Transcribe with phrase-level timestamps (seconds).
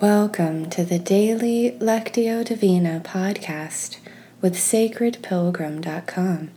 [0.00, 3.96] Welcome to the daily Lectio Divina podcast
[4.40, 6.50] with sacredpilgrim.com.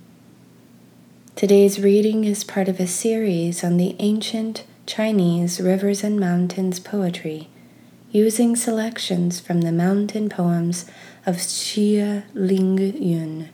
[1.36, 7.50] Today's reading is part of a series on the ancient Chinese rivers and mountains poetry,
[8.12, 10.86] using selections from the mountain poems
[11.26, 13.50] of Xie Ling Yun.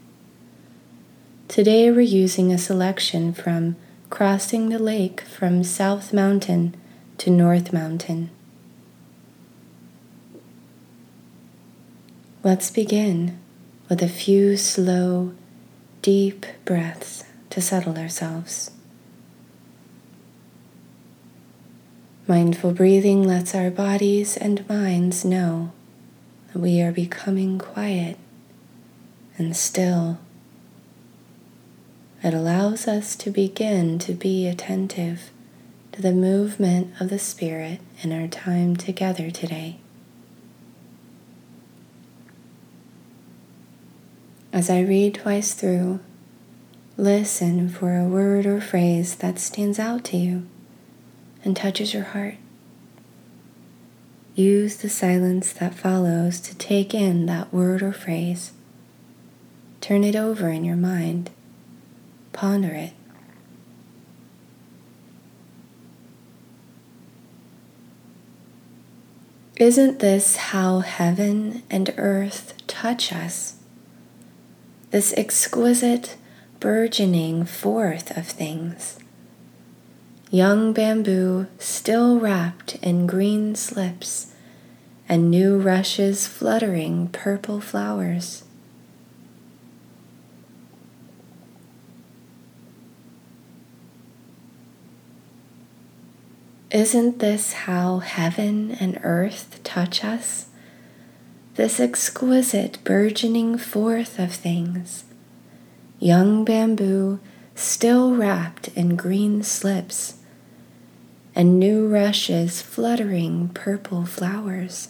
[1.48, 3.78] Today we're using a selection from
[4.10, 6.76] Crossing the Lake from South Mountain
[7.20, 8.32] to North Mountain.
[12.48, 13.38] Let's begin
[13.90, 15.34] with a few slow,
[16.02, 18.72] deep breaths to settle ourselves.
[22.26, 25.74] Mindful breathing lets our bodies and minds know
[26.54, 28.18] that we are becoming quiet
[29.38, 30.18] and still.
[32.24, 35.32] It allows us to begin to be attentive
[35.92, 39.82] to the movement of the Spirit in our time together today.
[44.58, 46.00] As I read twice through,
[46.98, 50.48] listen for a word or phrase that stands out to you
[51.46, 52.38] and touches your heart.
[54.34, 58.54] Use the silence that follows to take in that word or phrase.
[59.80, 61.30] Turn it over in your mind.
[62.34, 62.94] Ponder it.
[69.58, 73.57] Isn't this how heaven and earth touch us?
[74.92, 76.16] This exquisite
[76.60, 78.98] burgeoning forth of things.
[80.30, 84.34] Young bamboo still wrapped in green slips,
[85.08, 88.44] and new rushes fluttering purple flowers.
[96.70, 100.48] Isn't this how heaven and earth touch us?
[101.58, 105.04] This exquisite burgeoning forth of things.
[106.00, 107.20] Young bamboo
[107.56, 110.20] still wrapped in green slips,
[111.36, 114.90] and new rushes fluttering purple flowers.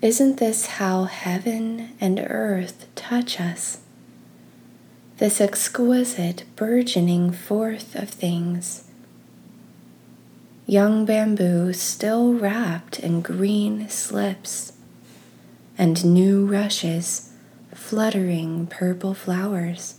[0.00, 3.78] Isn't this how heaven and earth touch us?
[5.16, 8.84] This exquisite burgeoning forth of things.
[10.66, 14.72] Young bamboo still wrapped in green slips,
[15.76, 17.32] and new rushes
[17.74, 19.98] fluttering purple flowers.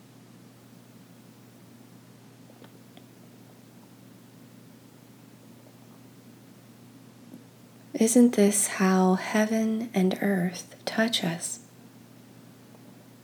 [8.01, 11.59] Isn't this how heaven and earth touch us?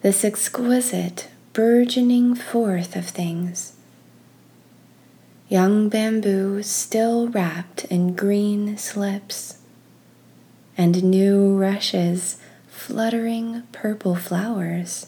[0.04, 3.74] This exquisite burgeoning forth of things.
[5.50, 9.58] Young bamboo still wrapped in green slips,
[10.78, 12.38] and new rushes
[12.68, 15.08] fluttering purple flowers.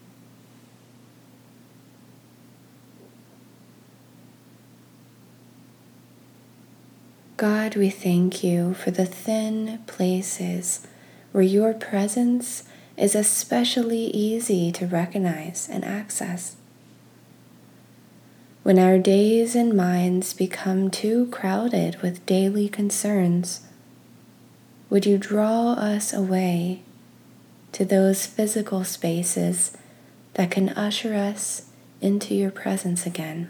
[7.41, 10.85] God, we thank you for the thin places
[11.31, 12.65] where your presence
[12.95, 16.55] is especially easy to recognize and access.
[18.61, 23.61] When our days and minds become too crowded with daily concerns,
[24.91, 26.83] would you draw us away
[27.71, 29.75] to those physical spaces
[30.35, 31.63] that can usher us
[32.01, 33.49] into your presence again?